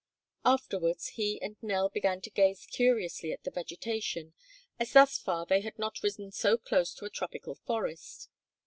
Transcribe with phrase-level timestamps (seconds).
[0.45, 4.33] Afterwards he and Nell began to gaze curiously at the vegetation,
[4.79, 8.27] as thus far they had not ridden so close to a tropical forest.